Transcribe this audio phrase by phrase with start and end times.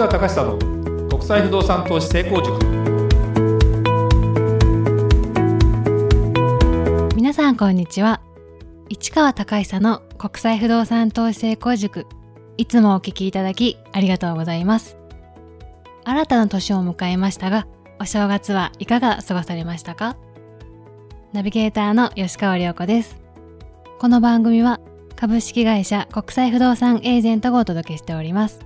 [0.00, 2.58] 川隆久の国際不動産投資成功塾。
[7.14, 8.22] 皆さんこんにちは。
[8.88, 12.06] 市川隆久の国際不動産投資成功塾。
[12.56, 14.96] いつもお聞きいただきありがとうございます。
[16.04, 17.66] 新たな年を迎えましたが
[18.00, 20.16] お正月はいかが過ごされましたか？
[21.34, 23.20] ナビゲーターの吉川良子です。
[23.98, 24.80] この番組は
[25.14, 28.60] 株式会社国際不動産エージェントがお届けしております。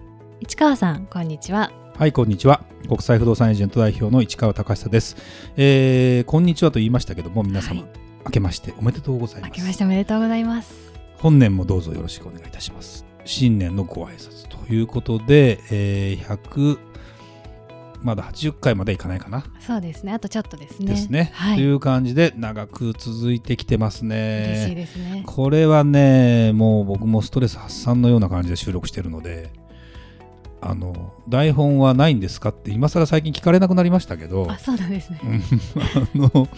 [0.46, 1.72] 市川さんこんにちは。
[1.96, 2.60] はいこんにちは。
[2.86, 5.16] 国際不動産エージェント代表の市川隆久です、
[5.56, 7.90] えー、こんにちはと言いましたけども皆様、はい。
[8.26, 10.92] 明けましておめでとうございま明すけましておめでとうございます。
[11.16, 13.06] 本年もどうぞよろしくお願いいたします。
[13.24, 16.78] 新年のご挨拶ということで、えー、100
[18.02, 20.12] まだ80回までいかないかな、そうですね。
[20.12, 20.88] あとちょっとですね。
[20.88, 21.56] ですね、はい。
[21.56, 24.44] という感じで長く続いてきてますね。
[24.50, 25.22] 嬉しいですね。
[25.24, 29.63] これはねもう僕もストレス発散のような感じで収録してるので
[30.66, 35.20] あの台本はないんですかって今更最近聞かれなくなりましたけどあそうなんですね。
[35.22, 36.48] うんあの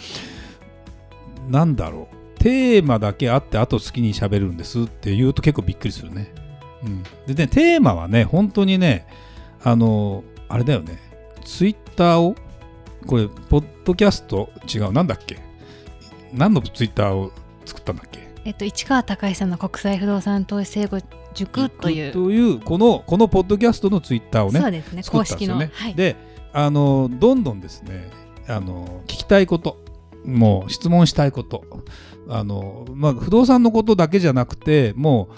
[1.48, 2.38] なんだろう。
[2.38, 6.32] テーマだけあってあと好きに喋るんですって言うと結構びっくりするね。
[6.84, 9.08] うん、でねテーマはね本当にね
[9.64, 11.00] あのあれだよね。
[11.44, 12.36] ツイッターを
[13.06, 14.50] これポッドキャスト？
[14.72, 14.92] 違う。
[14.92, 15.38] なんだっけ？
[16.32, 17.32] 何のツイッターを
[17.64, 18.28] 作ったんだっけ？
[18.44, 21.00] えっと、市川隆久の国際不動産投資制度
[21.36, 22.12] 塾という。
[22.12, 25.70] というこのこのポッドキャストのツイッターをねそうですね公式の、ね。
[25.72, 26.16] はい、で
[26.52, 28.10] あのどんどんですね
[28.48, 29.78] あの聞きたいこと
[30.24, 31.64] もう質問したいこと
[32.28, 35.28] あの、まあ、不動産のことだけじゃなくても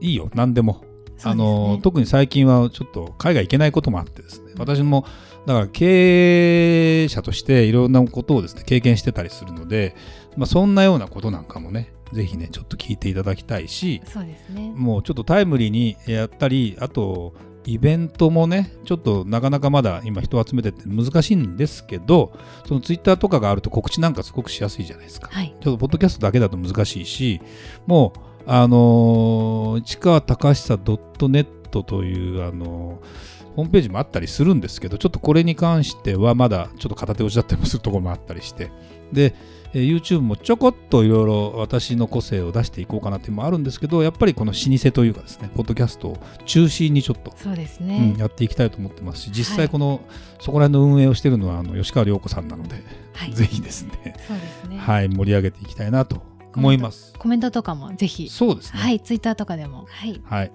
[0.00, 0.84] ういいよ何でも。
[1.22, 4.52] あの特に最近はちょっと海外行けないこともあってですね。
[4.58, 5.06] 私も
[5.46, 9.96] だから経営者としていろんなことをですね経験してたりするので、
[10.36, 14.72] まあ、そんなようなことなんかもねぜひねちょっと聞いていただきたいしそうですね。
[14.74, 22.32] もうちょっとタイムリーにやったりあとイベントもねちょっとなかなかまだ今人を集めてって難しいんですけど
[22.66, 25.28] そのツイッターとかがあると告知なんかすごくしやすいじゃないですか。
[25.32, 25.54] はい。
[25.60, 27.40] ちょっとポッドキャストだけだと難しいし
[27.86, 38.70] もうあのー市川隆久 .net というあのーホームページもあったりするんですけどちょっとこれに関してはまだちょっと片手落ちだったりもするところもあったりして。
[39.12, 39.34] で、
[39.76, 49.66] えー YouTube もちょこっといろいろ私の個性を出していこうかなっていうのもあるんですけどやっぱりこの老舗というかですねポッドキャストを中心にちょっとそうですうねん、、やっていきたいと思ってますし実はい。
[49.66, 50.00] 際この、
[50.40, 52.82] そこら辺の運営をしているのはあの吉川良子さんなので、
[53.12, 53.32] はい。
[53.32, 54.78] ぜひですね、そうですね。
[54.78, 56.22] はい、盛り上げていきたいなと
[56.54, 57.12] 思います。
[57.18, 58.28] コメントとかもぜひ。
[58.30, 58.80] そうですね。
[58.80, 59.86] はいツイッターとかでも。
[59.90, 60.20] はい。
[60.24, 60.52] はい。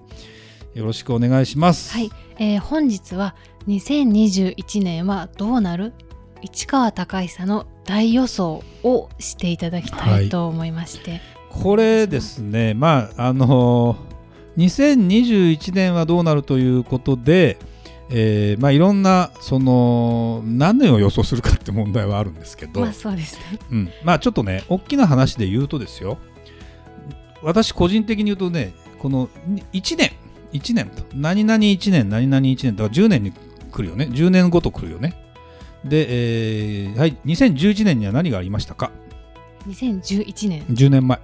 [0.74, 1.92] よろしくお願いします。
[1.92, 3.36] はい、えー本日は
[3.68, 5.92] 2021年はどうなる？
[6.42, 11.20] 市川隆久の大予想をしていただきたいと思いまして、
[11.50, 14.12] これですね、まあ、あのー
[14.56, 17.58] 2021年はどうなるということで、
[18.10, 23.58] えーまあ、いろんな、その、何を予想するかって問題はあるんですけど、まあそうですね。
[23.70, 26.18] うん、まあちょっとね、大きな話で言うとですよ、
[27.42, 29.28] 私個人的に言うとね、この
[29.72, 30.12] 1年、
[30.52, 35.14] 1年と、何々1年、何々1年、だから10年に来るよね、10年ごと来るよね。
[35.84, 38.90] で、えーはい、2011年には何がありましたか
[39.68, 41.18] ？2011年 ?10 年前。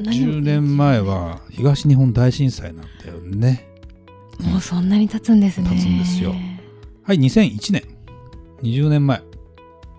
[0.00, 3.66] 何を10年前は東日本大震災なんだよね。
[4.40, 6.34] もうそんなに経つんですね経つんですよ
[7.04, 7.82] はい、2001年。
[8.62, 9.22] 20年前。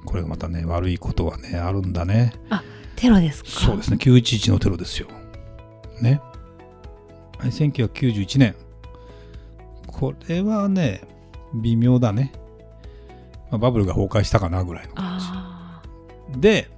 [0.06, 2.34] これがまたね、悪いことはね、あるんだね。
[2.96, 3.50] テロですか？
[3.50, 5.08] そうですね、911のテロですよ。
[6.02, 6.22] ね。
[7.40, 8.56] はい、1991年。
[9.88, 11.02] これはね、
[11.54, 12.32] 微妙だね。
[13.51, 15.81] まあ、バブルが崩壊したかなぐらいの感あ
[16.33, 16.39] じ。
[16.39, 16.69] で、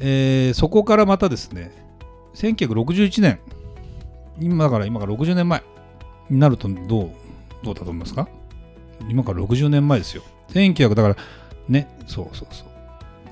[0.00, 1.70] えーそこからまたですね、
[2.34, 3.38] 1961年。
[4.40, 5.62] 今だから今から60年前
[6.30, 6.74] になるとど
[7.04, 7.10] う、
[7.62, 8.28] どうだと思いますか？
[9.08, 10.22] 今から60年前ですよ。
[10.50, 11.16] 1900だから、
[11.68, 12.68] ね、そうそうそう。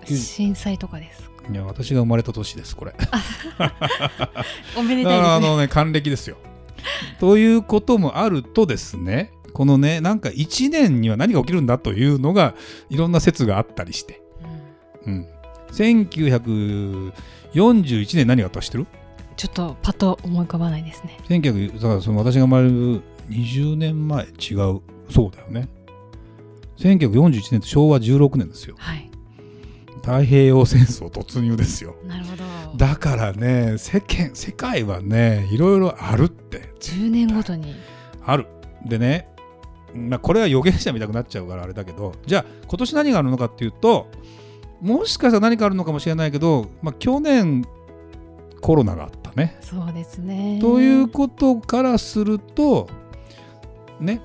[0.04, 1.30] ー震災とかですか？
[1.50, 2.94] いや、私が生まれた年です、これ。
[4.76, 6.36] おめでたいですねあのね、還暦ですよ。
[7.18, 12.54] ということもあるとですね、このね、なんか1年には何が起きるんだというのが、
[12.88, 14.20] いろんな説があったりして。
[15.06, 15.26] うん。
[15.72, 18.86] 1941年何があったか知ってる？
[19.36, 24.80] ちょっとパッと思い浮かばないですね ?1900、だからその私が生まれる20年前、違う。
[25.08, 25.68] そうだよね。
[26.78, 28.74] 1941年って昭和16年ですよ。
[28.78, 29.06] はい
[30.02, 31.94] 太平洋戦争突入ですよ。
[32.06, 32.42] なるほど
[32.78, 36.72] だからね、世間、世界はね、いろいろあるって。
[36.80, 37.74] 10年ごとに
[38.24, 38.47] ある。
[38.86, 39.28] でね、
[39.95, 44.09] まあ、これは預言者みたくなっちゃうからあれだけど、じゃあ今年何があるのかっていうと、
[44.81, 47.65] もしかしたら何かあるのかもしれないけど、まあ、去年
[48.60, 49.59] コロナがあったね。
[49.60, 52.89] そうですねということからすると、
[54.01, 54.21] ね、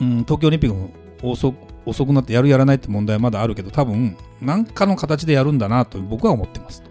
[0.00, 0.90] うん、東京オリンピックも
[1.22, 6.90] 遅く遅くなってやるやらないって問題はまだあるけど多分何かの形でやるんだなと僕は思ってますと。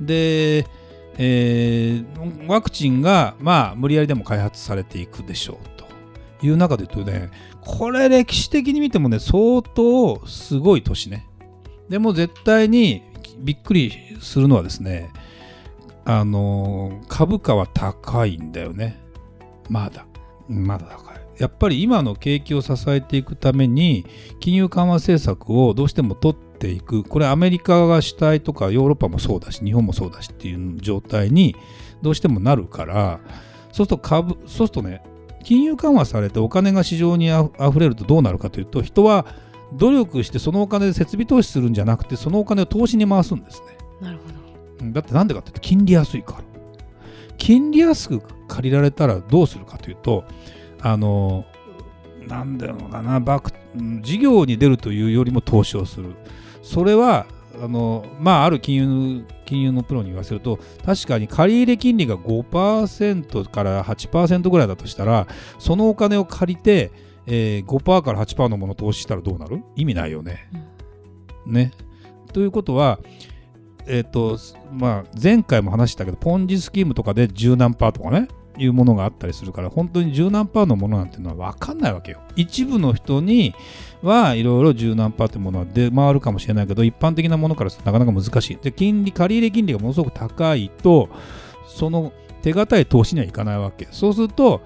[0.00, 0.66] で、
[1.18, 5.81] えーワクチンがまあ無理やりでも開発されていくでしょうと
[6.42, 7.30] いう中で言うとね
[7.60, 11.26] これ歴史的に見てもね相当すごい年ね。
[11.88, 13.02] でも絶対に
[13.38, 15.10] びっくりするのはですね
[16.04, 19.00] あの株価は高いんだよね。
[19.68, 20.06] まだ。
[20.48, 21.22] まだ高い。
[21.38, 24.06] やっぱり今の景気を支えていくために
[24.40, 27.04] 金融緩和政策をどうしても取っていく。
[27.04, 31.56] これアメリカが主体とかヨーロッパもそうだし日本もそうだしっていう状態に
[32.02, 33.20] どうしてもなるから
[33.70, 35.02] そうすると株そうするとね
[35.42, 39.26] 金融緩和されてお金が市場にあふれるとどうなるかというと人は
[39.74, 43.66] 努力してそのお金で設備投資するんじゃなくてそのお金を投資に回すんですね。
[44.00, 44.34] なるほど
[44.82, 46.52] うんだってなんでかっていうと金利安いから。
[47.38, 50.24] 金利安く借りられたらどうするかというと
[50.80, 51.44] あの
[52.28, 56.14] なんだろうかなバクうん事業に出るというよりも投資をする
[56.62, 57.26] それは
[57.60, 65.26] あのまあある金融金融のプロに言わせると確かに借入金利が5%から8%ぐらいだとしたら
[65.58, 66.90] そのお金を借りて、
[67.26, 69.62] えー5%から8%のものを投資したらどうなる？
[69.76, 70.48] 意味ないよね。
[71.44, 71.72] ね。
[72.32, 72.98] ということは、
[73.86, 74.38] えっ、と、
[74.72, 78.28] まあ、前回も話したけど、ポンジスキームとかで十何パーとかね、
[78.58, 82.20] いうものがあったりするから、本当に十何パーのものなんていうのは分かんないわけよ。
[82.36, 83.54] 一部の人に
[84.02, 88.58] はいろいろ十何パーってものは出回るかもしれないけど、一般的なものからするとなかなか難しい。
[88.60, 91.08] で、金利、借入金利がものすごく高いと、
[91.66, 92.12] その
[92.42, 93.88] 手堅い投資にはいかないわけ。
[93.90, 94.60] そうすると、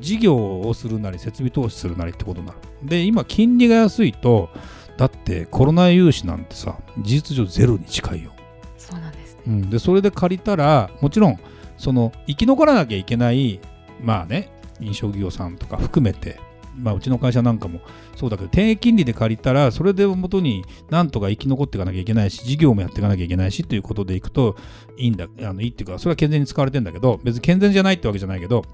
[0.00, 2.58] 事業をするなり、設備投資するなりってことになる。
[2.82, 4.50] で、今、金利が安いと、
[4.96, 8.32] だってコロナ融資なんてさ、事実上ゼロに近いよ。
[8.78, 11.38] そうなんですねうん、でそれで借りたらもちろん
[11.76, 13.60] その生き残らなきゃいけない
[14.02, 14.50] まあね
[14.80, 16.38] 飲食業さんとか含めて、
[16.76, 17.80] まあ、うちの会社なんかも
[18.14, 24.56] そうだけど低金利で借りたらそれでもとになんとか生き残っていかなきゃいけないし事業もやっていかなきゃいけないしということでいくと
[24.96, 28.64] いいんだあのいいっていうかそれは健全に使われてんだけど別に健全じゃないってわけじゃないけど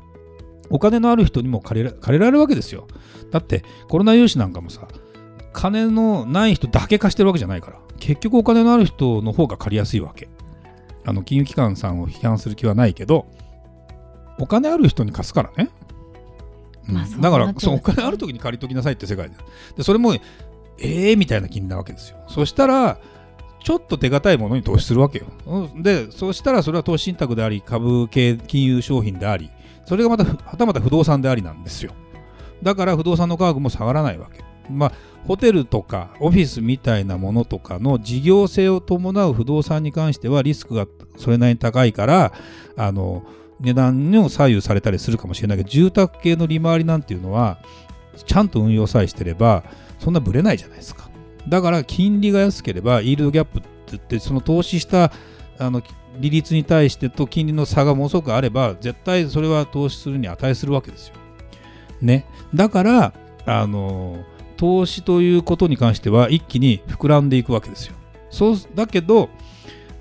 [0.70, 2.86] お金のある人にも借りら借りられるわけですよ。
[3.30, 4.88] だってコロナ融資なんかもさ
[5.52, 10.28] 金のない人だけ貸してるわけじゃないから結局お金のある人の方が借りやすいわけ。
[11.04, 13.26] あの金融機関さんを批判する気はないけど
[14.38, 15.70] お金ある人に貸すからね、
[16.88, 19.36] うんだからそうお金ある時に借りときなさいって世界で
[19.76, 20.20] でそれもえ
[21.12, 22.98] えみたいな金利なわけですよそしたら
[23.62, 25.26] ちょっと手堅いものに投資するわけよ。
[25.46, 29.50] うんで、そうしたらそれは投資信託であり、株系金融商品であり、
[29.84, 31.92] それがまた、はたまた不動産でありなんですよ。
[32.62, 34.42] だから不動産の価格も下がらないわけ。
[34.70, 34.92] まあ、
[35.26, 40.86] ホテルとかオフィスみたいなものとかの事業性を伴う不動産に関してはリスクが
[41.16, 42.32] それなりに高いから、
[42.76, 43.24] あの、
[43.60, 47.58] 値段にも左右されたりするかもしれないけど、住宅系の利回りなんていうのは、
[48.26, 49.64] ちゃんと運用さえしてれば、
[50.00, 51.08] そんなぶれないじゃないですか。
[51.48, 55.12] だから金利が安ければ、イールドギャップって言って、その投資した
[55.58, 55.82] あの
[56.18, 61.14] 利率に対してと金利の差がものすごくあれば、絶対それは投資するに値するわけですよ。
[62.00, 62.26] ね。
[62.54, 63.14] だから、
[63.46, 64.24] あの、
[64.62, 67.96] 投資ということに関しては一気に膨らんでいくわけですよ。
[68.30, 69.28] そうだけど、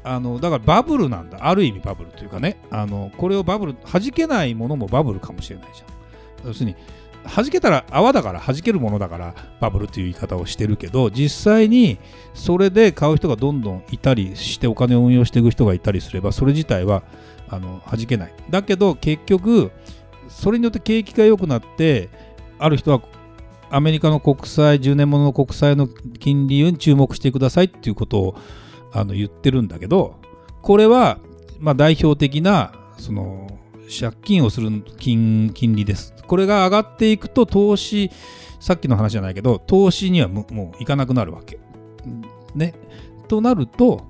[0.03, 1.39] あのだからバブルなんだ。
[1.41, 6.47] ある意味バブルというかね、あのこれをバブル、弾けないものもバブルかもしれないじゃん。
[6.49, 6.75] 要するに、
[7.23, 11.99] 弾けたら泡だから弾けるものだからバブルという言い方をしてるけど実際に
[12.33, 17.03] それで買う人がどんどんいたりしてお金を運用していく人がいたりすればそれ自体は
[17.47, 19.71] あの弾けないだけど結局
[20.30, 22.09] それによって景気が良くなって
[22.57, 23.03] ある人は
[23.71, 28.35] アメリカの国債10年ものの国債の金利に注目してくださいっていうことを
[28.94, 30.16] あの言ってるんだけど
[30.61, 31.19] これは
[31.59, 33.47] まあ代表的なその
[33.92, 36.13] 借金をする金金利です。
[36.25, 38.09] これが上がっていくと投資、
[38.59, 40.45] さっきの話じゃないけど、投資にはも
[40.80, 41.59] ういかなくなるわけ。
[42.56, 42.73] ね。
[43.28, 44.06] となると、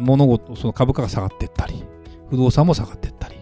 [0.00, 1.84] 物事、その株価が下がっていったり、
[2.28, 3.36] 不動産も下がっていったり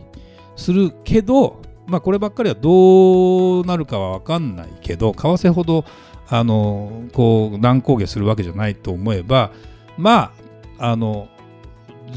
[0.56, 5.84] するけど、まあこればっかりはどうなるかは分かんないけど、為替ほど、
[6.28, 9.52] あの、こう、乱高下するわけじゃないと思えば、
[9.96, 10.32] ま
[10.78, 11.28] あ、あの、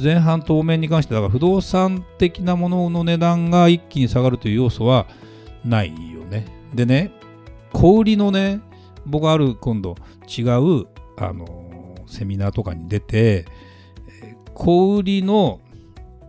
[0.01, 5.07] 前半当面に関してだから不動産的なものの値段が一気に下がるという要素は
[5.65, 6.45] ないよね。
[6.73, 7.11] でね、
[7.73, 8.61] 小売りのね、
[9.05, 9.95] 僕ある今度
[10.27, 10.85] 違う
[11.17, 13.45] あのセミナーとかに出て、
[14.53, 15.59] 小売りの、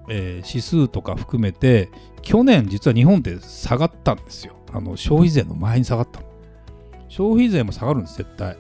[0.09, 1.91] えー指数とか含めて
[2.23, 4.55] 去年実は日本って下がったんですよ。
[4.73, 6.27] あの消費税の前に下がったの。
[7.09, 8.57] 消費税も下がるんです、絶対。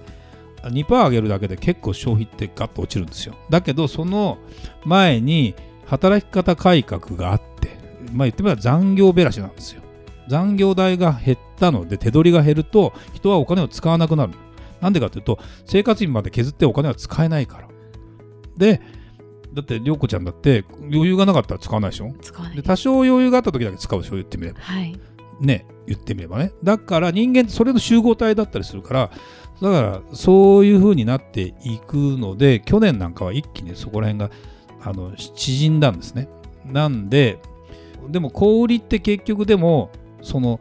[0.62, 3.34] 2%上げるだけで結構消費ってガッと落ちるんですよ。
[3.48, 4.38] だけど、その
[4.84, 5.54] 前に
[5.86, 7.70] 働き方改革があって、
[8.12, 9.82] まあ言ってみれば残業べらしなんですよ。
[10.30, 14.32] 残業代が減ったので手取りが減ると人はお金を使わなくなる
[14.80, 17.68] なんでかというと生活費まで削ってお金は使えないから
[18.56, 18.80] で
[19.52, 22.12] だって涼子ちゃんだって余裕がなかったら使わないでしょ？
[22.20, 22.56] 使わない。
[22.56, 24.98] で多少余裕があった時だけ使うでしょ言ってみればはい。
[25.40, 26.52] ね言ってみればね。
[26.62, 29.10] だから人間ってそれの集合体だったりするから
[29.60, 34.30] だからそういう風になっていくので去年なんかは一気にそこら辺が
[34.82, 36.28] あの縮んだんですね。
[36.64, 37.40] なんで
[38.08, 39.90] でも小売りって結局でも
[40.22, 40.60] その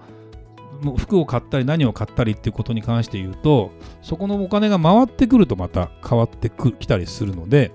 [0.81, 7.71] もう服を買ったり何を買ったりっていうことに関して言うとそこのお金が回ってくるとまた変わってくきたりするので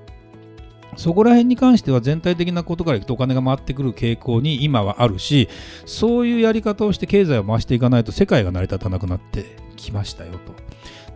[0.97, 5.49] そこら辺に関しては全体的なことからいくとお金が回ってくる傾向に今はあるし
[5.87, 10.55] そういうやり方をして経済を回していかないと世界が成り立たなくなってきましたよと。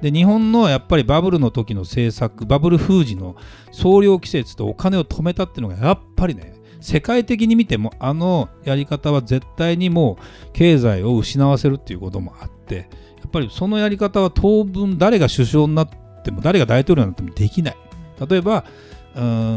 [0.00, 3.36] で日本のやっぱりバブルの時の政策バブル封じの
[3.72, 12.82] 総量季節とお金を止めたっていうのがやっぱりね世界的に見てもあのやり方は絶対にもう経済を失わせるっていうこともあってや
[13.26, 15.88] っぱりそのやり方は当分誰が首相になっ
[16.22, 17.76] ても誰が大統領になってもできない
[18.28, 18.64] 例えば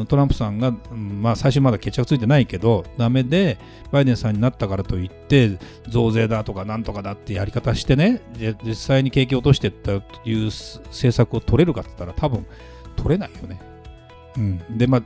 [0.07, 3.59] トランプさんが、まあ、最初まだ決着ついてないけどダメで
[3.91, 8.21] バイデンさんになったからといって増税だとかなんとかだってやり方してね
[8.63, 12.45] 実際に景気を落としていったという政策を取れるかって言ったら多分
[12.95, 13.70] 取れないよね。
[14.37, 15.03] うん、でまあ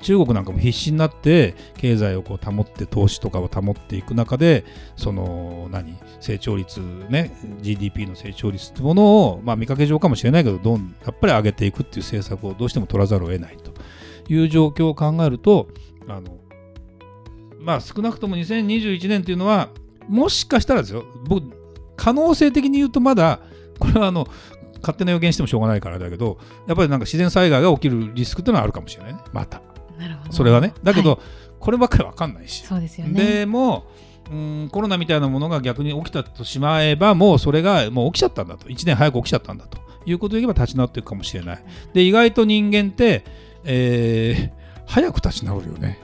[0.00, 4.64] 中国なんかも必死になって経済をこう保って投資とかを保っていく中で
[4.96, 5.96] その何？
[6.20, 13.72] 成長率ね？GDP の成長率ってものを、まあ、見かけ上かもしれないけどどんやっぱり上げていくっていう政策をどうしても取らざるを得ないと。
[14.28, 15.68] いう状況を考えると
[16.08, 16.38] あの
[17.60, 19.68] まあ少なくとも2021年っていうのは
[20.08, 21.04] もしかしたらですよ。
[21.26, 21.46] 僕
[21.96, 23.40] 可能性的に言うとまだ
[23.78, 24.26] これはあの
[24.82, 29.20] 勝手な予言してもしょうがないからだけどやっぱりなんか自然災害が起きるリスクっていうのはあるかもしれないね。
[29.32, 29.62] また。
[29.98, 30.74] なるほどそれはね。
[30.82, 31.18] だけど、はい
[31.62, 32.64] こればっかり分かんないし。
[32.64, 33.24] そうですよね。
[33.24, 33.84] でも
[34.28, 38.66] うんコロナみたいなものが逆に起きたとしまえばもうそれがもう起きちゃったんだと。
[38.66, 39.78] 1年早く起きちゃったんだと。
[40.04, 41.64] いうことで言えば立ち直っていくかもしれない。
[41.92, 43.24] で意外と人間って、
[43.62, 45.98] えー早く立ち直るよね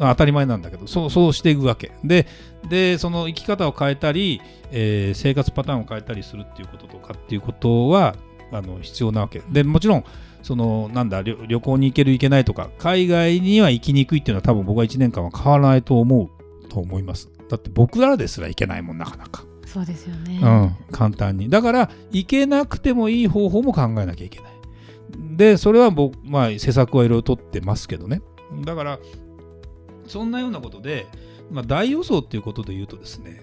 [0.00, 1.92] 当たり前なんだけどそうそうしていくわけ。
[2.02, 2.26] で
[2.68, 4.40] でその生き方を変えたり、
[4.70, 8.16] えー生活パターンを変えたりするっていうこととかっていうことは
[8.52, 9.42] あの必要なわけ。
[9.50, 10.04] でもちろん
[10.42, 17.30] そのなんだ旅旅行に行ける行けないとか海外には行きにくいっていうのは多分僕は1年間は変わらないと思うと思います。
[17.48, 21.50] だって僕らですら行けないもんなかなか、そうですよね、うん、簡単に。
[21.50, 24.50] だから行けなくてもいい方法も考えなきゃいけない。
[25.36, 28.22] でそれは僕まあ施策はいろいろ取ってますけどね。
[28.64, 28.98] だから
[30.10, 31.06] そんなようなことで、
[31.50, 33.42] まあ、大予想っていうことで言うとですね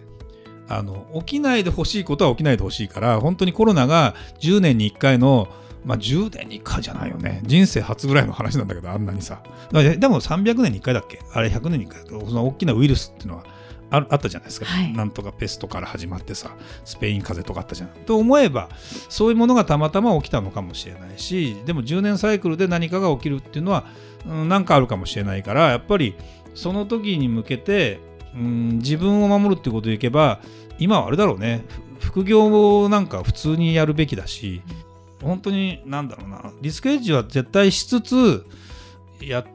[0.70, 5.48] あの起きないでほしいことは起きないでほしいから本当にコロナが10年に1回の
[5.86, 7.42] まあ10年に1回じゃないよね。
[7.46, 9.42] 人生初ぐらいの話なんだけどあんなにさ。
[9.72, 11.22] でも300年に1回だっけ？
[11.32, 13.46] あれ100年に1回だとその大きなウイルスっていうのは
[13.90, 14.92] ああったじゃないですか、はい。
[14.92, 17.90] なんとかペストから始まってさスペイン風邪とかあったじゃん。
[18.06, 18.68] と思えば
[19.08, 23.86] そういうものがたまたま起きたのかもしれないしでも10年サイクルで何かが起きるっていうのは
[24.28, 26.16] うんなんかあるかもしれないからやっぱり
[26.58, 28.00] その時に向けて
[28.36, 30.42] うん自分を守るってことでいけば
[30.80, 31.64] 今はあれだろうね。
[32.00, 34.62] 副業なんか普通にやるべきだし
[35.22, 36.52] 本当になんだろうな。
[36.62, 38.46] リスクエッジは絶対しつつ
[39.22, 39.46] やっ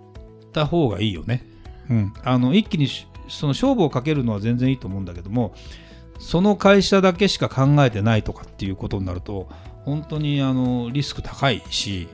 [0.52, 1.44] た方がいいよね。
[1.90, 2.86] うん、あの一気に
[3.28, 5.54] その勝負をかけるのは全然いいと思うんだけども
[6.18, 9.48] その会社だけしか考えてないとかっていうことになると
[9.84, 12.06] 本当にあのリスク高いし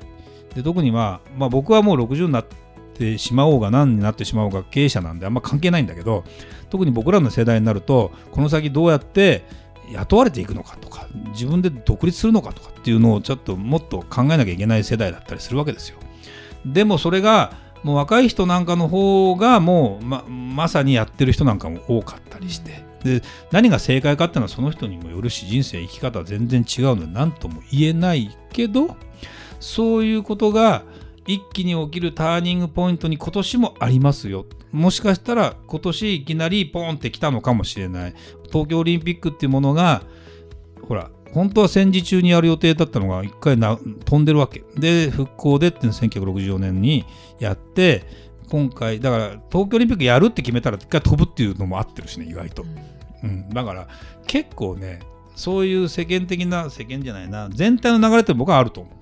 [0.55, 2.57] で特には、まあ、僕はもう60になって
[2.99, 6.25] てしまおうが何になってしまおうが経営者なんであんま関係ないんだけど
[6.71, 9.45] 特に僕らの世代になるとこの先どうやって
[9.93, 15.99] 雇われていくのかとか自分で独立するのかとかっていうのをちょっともっと考えなきゃいけない世代だったりするわけですよ。
[16.67, 17.53] でもそれが
[17.83, 28.97] もう若い人なんかの方がもうままさにやってる人なんかも多かったりしてで何が正解かっていうのはその人にもよるし人生生き方は全然違うので何とも言えないけど
[29.61, 30.83] そういうことが
[31.29, 34.47] 一気に起きるターニングポイントに今年もありますよ。
[34.73, 38.15] もしかしたら今年いきなりポンって来たのかもしれない。
[38.51, 40.03] 東京オリンピックっていうものが
[40.83, 44.65] ほら本当は戦時中にやる予定だったのが一回な飛んでるわけ。
[44.77, 47.05] で復興でっていうのを1964年に
[47.39, 48.05] やって
[48.49, 52.65] 今回だから東京オリンピックやるって決めたら一回飛ぶっていうのも合ってるしね意外と、
[53.23, 53.87] うん、だから
[54.27, 55.01] 結構ね
[55.37, 58.98] そういう世間的な世間じゃないな全体の流れって僕はあると思う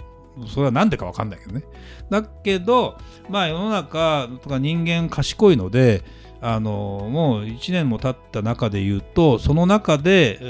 [0.47, 1.63] それは何でか分かんないけどね
[2.11, 6.05] だけどまあ世の中とか人間賢いので
[6.41, 10.45] あのもう1年も経った中で言うとその中で、え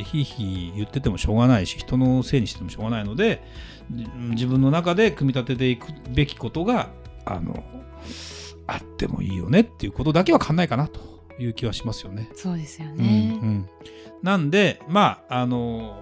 [0.00, 3.42] ー、ひいひい言っててもしょうがないし人のせいにしてもしょうがないので
[3.90, 6.90] じ自分の中で組み立てていくべきことが
[7.24, 7.64] あの
[8.66, 11.00] あってもいいよねっていうことだけは考えかなと
[11.38, 12.30] いう気はしますよね。
[12.34, 13.38] そうですようんね。
[13.42, 13.68] うん
[14.22, 16.00] なんでまああの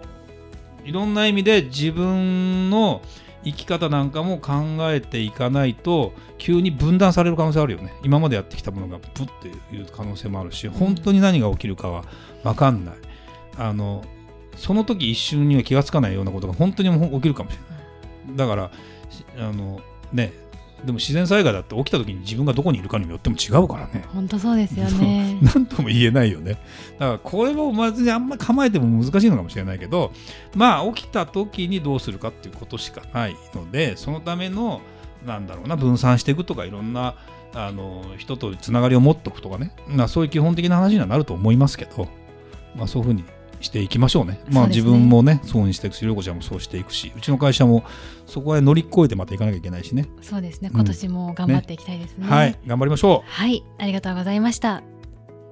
[0.85, 3.03] いろんな意味で自分の
[3.45, 4.53] 生き方なんかも考
[4.93, 7.95] えていかないと急に分断される可能性あるよね。
[8.03, 12.05] 今までやってきたものがブッていう可能性もあるし本当に何が起きるかは
[12.43, 12.95] 分かんない。
[13.57, 14.05] あの
[14.57, 18.37] その時一瞬には気がつかないようなことが本当に起きるかもしれない。
[18.37, 18.71] だから
[19.09, 19.81] しあの
[20.13, 20.33] ね
[20.85, 25.39] でも自然災害だって起きた時に自分がどこにいるかによっても違うからね本当そうですよね。
[25.55, 26.53] 何とも言えないよね。
[26.99, 30.13] だからこれもまずあんまり構えても難しいのかもしれないけど
[30.55, 34.81] まあ起きた時にどうするかっていうことしかないのでそのための
[35.27, 37.15] なんだろうな分散していくとかいろんな
[37.55, 42.09] あの人とつながりを持っておくとかね、まあ、そういう基本的な話にはなると思いますけど、
[42.77, 43.25] まあ、そういうふうに
[43.61, 44.41] していきましょうね。
[44.51, 47.85] まあ自分もねそうにしていくし涼子ちゃんもそうしていくしうちの会社も
[48.27, 50.07] そこへ乗り越えてまたいかなきゃいけないしね。
[50.23, 50.71] そうですね。
[50.73, 52.27] うん今年も頑張っていきたいですね。
[52.27, 53.31] はい頑張りましょう。
[53.31, 54.83] はい、ありがとうございました。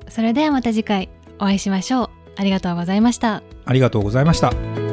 [0.09, 2.11] それではまた次回お会いしましょう。
[2.37, 3.43] ありがとうございました。
[3.65, 4.88] ありがとうございました。